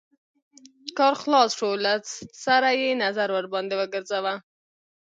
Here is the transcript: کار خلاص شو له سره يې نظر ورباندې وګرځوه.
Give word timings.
کار 0.97 1.13
خلاص 1.21 1.49
شو 1.57 1.69
له 1.83 1.93
سره 2.45 2.67
يې 2.79 2.89
نظر 3.03 3.27
ورباندې 3.33 3.75
وګرځوه. 3.77 4.33